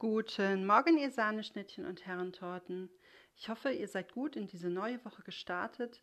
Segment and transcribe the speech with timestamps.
[0.00, 2.88] Guten Morgen, ihr Sahneschnittchen und Herrentorten.
[3.36, 6.00] Ich hoffe, ihr seid gut in diese neue Woche gestartet.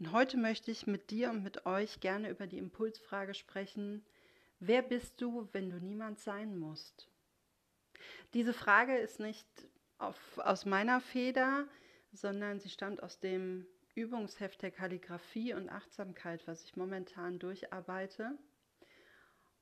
[0.00, 4.04] Und heute möchte ich mit dir und mit euch gerne über die Impulsfrage sprechen.
[4.58, 7.08] Wer bist du, wenn du niemand sein musst?
[8.34, 9.46] Diese Frage ist nicht
[9.98, 11.68] auf, aus meiner Feder,
[12.10, 18.36] sondern sie stammt aus dem Übungsheft der Kalligraphie und Achtsamkeit, was ich momentan durcharbeite.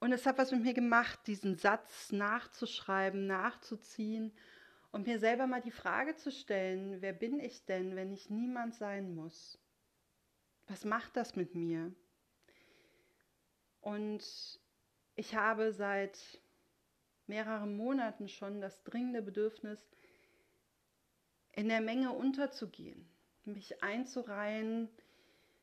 [0.00, 4.32] Und es hat was mit mir gemacht, diesen Satz nachzuschreiben, nachzuziehen
[4.92, 8.74] und mir selber mal die Frage zu stellen, wer bin ich denn, wenn ich niemand
[8.74, 9.58] sein muss?
[10.68, 11.92] Was macht das mit mir?
[13.80, 14.24] Und
[15.16, 16.40] ich habe seit
[17.26, 19.90] mehreren Monaten schon das dringende Bedürfnis,
[21.52, 23.08] in der Menge unterzugehen,
[23.44, 24.88] mich einzureihen,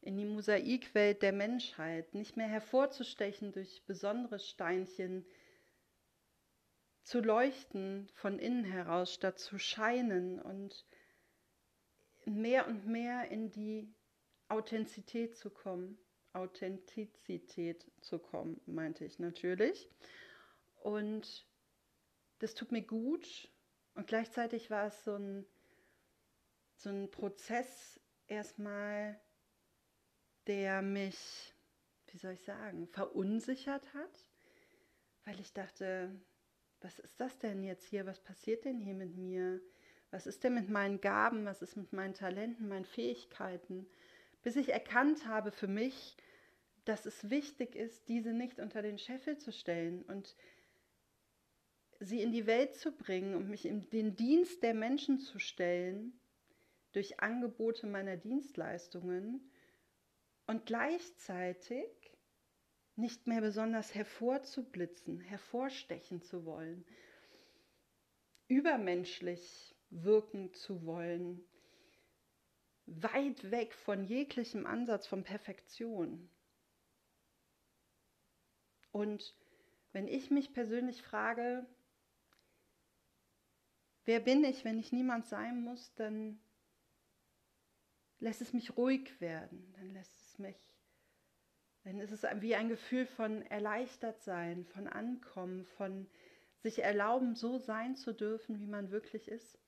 [0.00, 5.26] in die Mosaikwelt der Menschheit, nicht mehr hervorzustechen durch besondere Steinchen,
[7.02, 10.84] zu leuchten von innen heraus, statt zu scheinen und
[12.26, 13.94] mehr und mehr in die
[14.48, 15.98] Authentizität zu kommen.
[16.34, 19.88] Authentizität zu kommen, meinte ich natürlich.
[20.82, 21.46] Und
[22.38, 23.50] das tut mir gut.
[23.94, 25.46] Und gleichzeitig war es so ein,
[26.76, 29.18] so ein Prozess, erstmal
[30.48, 31.54] der mich,
[32.08, 34.28] wie soll ich sagen, verunsichert hat,
[35.24, 36.10] weil ich dachte,
[36.80, 38.06] was ist das denn jetzt hier?
[38.06, 39.60] Was passiert denn hier mit mir?
[40.10, 41.44] Was ist denn mit meinen Gaben?
[41.44, 43.86] Was ist mit meinen Talenten, meinen Fähigkeiten?
[44.42, 46.16] Bis ich erkannt habe für mich,
[46.84, 50.34] dass es wichtig ist, diese nicht unter den Scheffel zu stellen und
[52.00, 56.18] sie in die Welt zu bringen und mich in den Dienst der Menschen zu stellen
[56.92, 59.50] durch Angebote meiner Dienstleistungen
[60.48, 61.86] und gleichzeitig
[62.96, 66.84] nicht mehr besonders hervorzublitzen, hervorstechen zu wollen,
[68.48, 71.44] übermenschlich wirken zu wollen,
[72.86, 76.30] weit weg von jeglichem Ansatz von Perfektion.
[78.90, 79.36] Und
[79.92, 81.66] wenn ich mich persönlich frage,
[84.06, 86.40] wer bin ich, wenn ich niemand sein muss, dann
[88.18, 90.56] lässt es mich ruhig werden, dann lässt mich.
[91.84, 96.06] Dann ist es wie ein Gefühl von erleichtert sein, von Ankommen, von
[96.58, 99.58] sich erlauben, so sein zu dürfen, wie man wirklich ist.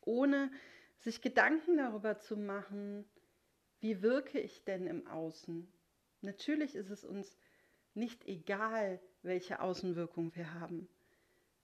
[0.00, 0.50] Ohne
[0.98, 3.04] sich Gedanken darüber zu machen,
[3.80, 5.72] wie wirke ich denn im Außen.
[6.20, 7.38] Natürlich ist es uns
[7.94, 10.88] nicht egal, welche Außenwirkung wir haben.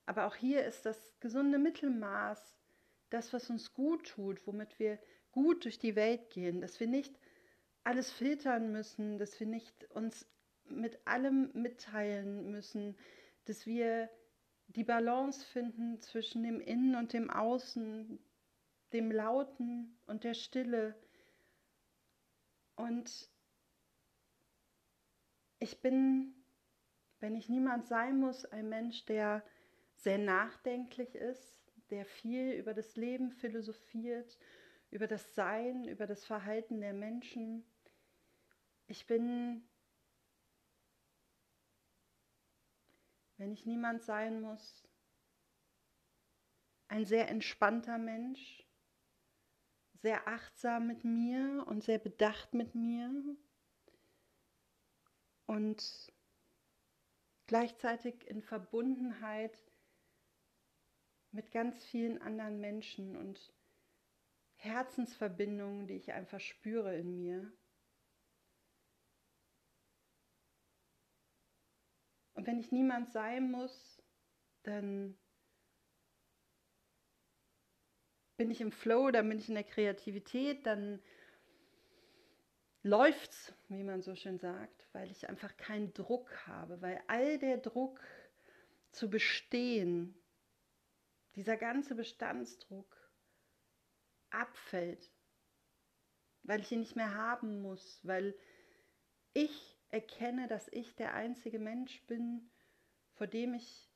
[0.07, 2.57] Aber auch hier ist das gesunde Mittelmaß
[3.11, 4.99] das, was uns gut tut, womit wir
[5.33, 7.20] gut durch die Welt gehen, dass wir nicht
[7.91, 10.25] alles filtern müssen, dass wir nicht uns
[10.69, 12.97] mit allem mitteilen müssen,
[13.47, 14.09] dass wir
[14.69, 18.21] die Balance finden zwischen dem Innen und dem Außen,
[18.93, 20.95] dem Lauten und der Stille.
[22.77, 23.28] Und
[25.59, 26.33] ich bin,
[27.19, 29.43] wenn ich niemand sein muss, ein Mensch, der
[29.97, 31.59] sehr nachdenklich ist,
[31.91, 34.39] der viel über das Leben philosophiert
[34.91, 37.65] über das Sein, über das Verhalten der Menschen.
[38.91, 39.62] Ich bin,
[43.37, 44.83] wenn ich niemand sein muss,
[46.89, 48.67] ein sehr entspannter Mensch,
[49.95, 53.12] sehr achtsam mit mir und sehr bedacht mit mir
[55.47, 56.12] und
[57.47, 59.57] gleichzeitig in Verbundenheit
[61.31, 63.55] mit ganz vielen anderen Menschen und
[64.57, 67.53] Herzensverbindungen, die ich einfach spüre in mir.
[72.41, 74.03] Und wenn ich niemand sein muss,
[74.62, 75.15] dann
[78.39, 81.03] bin ich im Flow, dann bin ich in der Kreativität, dann
[82.83, 87.59] läuft's, wie man so schön sagt, weil ich einfach keinen Druck habe, weil all der
[87.59, 88.01] Druck
[88.91, 90.19] zu bestehen,
[91.34, 92.97] dieser ganze Bestandsdruck,
[94.31, 95.13] abfällt,
[96.45, 98.34] weil ich ihn nicht mehr haben muss, weil
[99.34, 102.51] ich erkenne, dass ich der einzige Mensch bin,
[103.15, 103.91] vor dem ich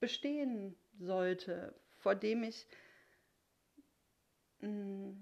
[0.00, 2.66] bestehen sollte, vor dem ich
[4.60, 5.12] mm,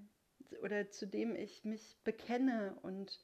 [0.63, 3.21] oder zu dem ich mich bekenne und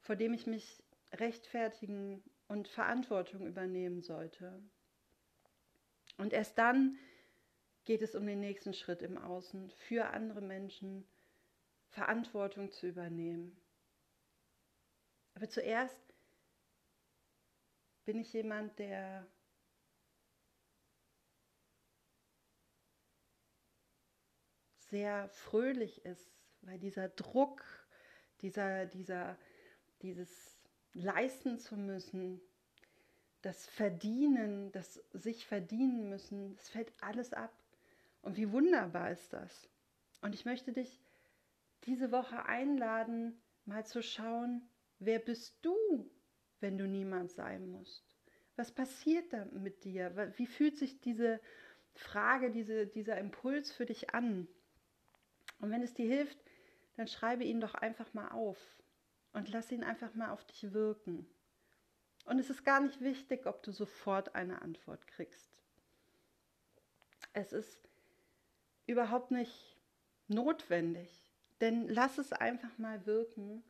[0.00, 0.82] vor dem ich mich
[1.12, 4.62] rechtfertigen und Verantwortung übernehmen sollte.
[6.18, 6.98] Und erst dann
[7.84, 11.06] geht es um den nächsten Schritt im Außen, für andere Menschen
[11.88, 13.56] Verantwortung zu übernehmen.
[15.34, 15.96] Aber zuerst
[18.04, 19.26] bin ich jemand, der
[24.76, 26.30] sehr fröhlich ist,
[26.60, 27.64] weil dieser Druck,
[28.40, 29.38] dieser, dieser,
[30.02, 30.58] dieses
[30.92, 32.40] leisten zu müssen,
[33.40, 37.52] das Verdienen, das sich verdienen müssen, das fällt alles ab.
[38.20, 39.68] Und wie wunderbar ist das?
[40.20, 41.00] Und ich möchte dich
[41.84, 44.68] diese Woche einladen, mal zu schauen,
[45.04, 46.10] wer bist du,
[46.60, 48.04] wenn du niemand sein musst?
[48.56, 50.32] Was passiert da mit dir?
[50.36, 51.40] Wie fühlt sich diese
[51.94, 54.46] Frage, diese, dieser Impuls für dich an?
[55.60, 56.38] Und wenn es dir hilft,
[56.96, 58.58] dann schreibe ihn doch einfach mal auf
[59.32, 61.26] und lass ihn einfach mal auf dich wirken.
[62.26, 65.50] Und es ist gar nicht wichtig, ob du sofort eine Antwort kriegst.
[67.32, 67.88] Es ist
[68.86, 69.76] überhaupt nicht
[70.28, 71.24] notwendig,
[71.60, 73.64] denn lass es einfach mal wirken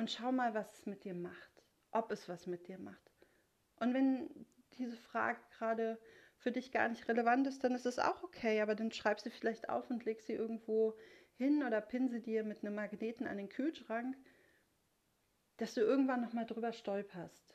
[0.00, 3.28] und schau mal, was es mit dir macht, ob es was mit dir macht.
[3.76, 4.46] Und wenn
[4.78, 6.00] diese Frage gerade
[6.38, 9.28] für dich gar nicht relevant ist, dann ist es auch okay, aber dann schreib sie
[9.28, 10.96] vielleicht auf und leg sie irgendwo
[11.36, 14.16] hin oder pin dir mit einem Magneten an den Kühlschrank,
[15.58, 17.54] dass du irgendwann nochmal drüber stolperst.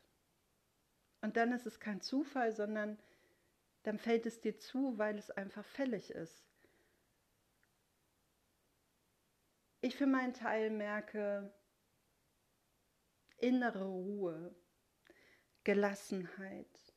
[1.21, 2.99] Und dann ist es kein Zufall, sondern
[3.81, 6.45] dann fällt es dir zu, weil es einfach fällig ist.
[9.81, 11.51] Ich für meinen Teil merke
[13.45, 14.55] innere Ruhe,
[15.63, 16.93] Gelassenheit,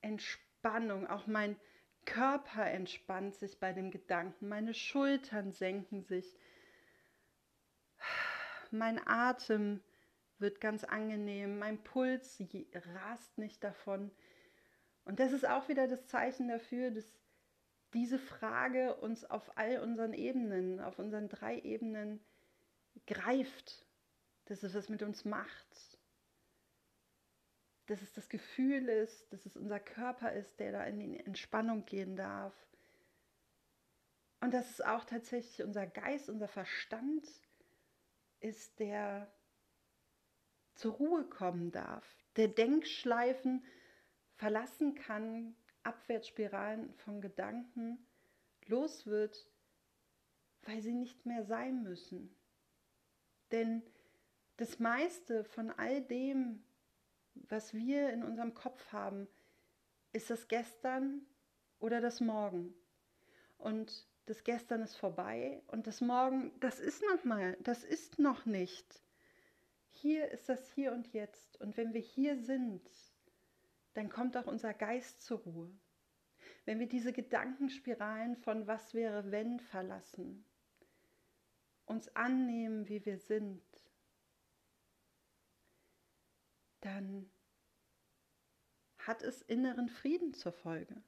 [0.00, 1.06] Entspannung.
[1.08, 1.58] Auch mein
[2.04, 6.38] Körper entspannt sich bei dem Gedanken, meine Schultern senken sich,
[8.70, 9.82] mein Atem
[10.38, 12.40] wird ganz angenehm, mein Puls
[12.94, 14.12] rast nicht davon.
[15.04, 17.10] Und das ist auch wieder das Zeichen dafür, dass
[17.94, 22.20] diese Frage uns auf all unseren Ebenen, auf unseren drei Ebenen
[23.06, 23.85] greift,
[24.46, 25.98] dass es was mit uns macht,
[27.86, 31.84] dass es das Gefühl ist, dass es unser Körper ist, der da in die Entspannung
[31.84, 32.54] gehen darf.
[34.40, 37.28] Und dass es auch tatsächlich unser Geist, unser Verstand
[38.40, 39.32] ist, der
[40.74, 42.04] zur Ruhe kommen darf,
[42.36, 43.64] der Denkschleifen
[44.34, 48.06] verlassen kann, Abwärtsspiralen von Gedanken
[48.66, 49.48] los wird,
[50.62, 52.34] weil sie nicht mehr sein müssen.
[53.52, 53.82] Denn
[54.56, 56.62] das meiste von all dem,
[57.34, 59.28] was wir in unserem Kopf haben,
[60.12, 61.26] ist das Gestern
[61.78, 62.74] oder das Morgen.
[63.58, 68.46] Und das Gestern ist vorbei und das Morgen, das ist noch mal, das ist noch
[68.46, 69.02] nicht.
[69.90, 71.60] Hier ist das Hier und Jetzt.
[71.60, 72.90] Und wenn wir hier sind,
[73.94, 75.70] dann kommt auch unser Geist zur Ruhe.
[76.64, 80.44] Wenn wir diese Gedankenspiralen von was wäre, wenn verlassen,
[81.86, 83.62] uns annehmen, wie wir sind,
[86.86, 87.28] dann
[88.98, 91.02] hat es inneren Frieden zur Folge.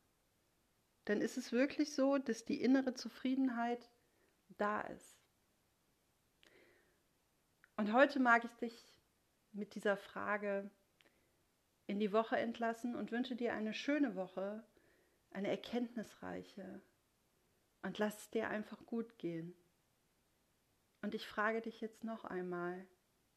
[1.05, 3.89] Dann ist es wirklich so, dass die innere Zufriedenheit
[4.59, 5.17] da ist.
[7.77, 8.93] Und heute mag ich dich
[9.53, 10.69] mit dieser Frage
[11.87, 14.65] in die Woche entlassen und wünsche dir eine schöne Woche,
[15.31, 16.83] eine erkenntnisreiche
[17.83, 19.55] und lass es dir einfach gut gehen.
[21.03, 22.85] Und ich frage dich jetzt noch einmal,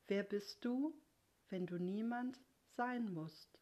[0.07, 0.99] wer bist du,
[1.51, 2.41] wenn du niemand
[2.75, 3.60] sein musst?